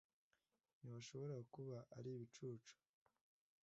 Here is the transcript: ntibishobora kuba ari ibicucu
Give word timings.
ntibishobora 0.79 1.35
kuba 1.53 1.77
ari 1.97 2.09
ibicucu 2.15 2.75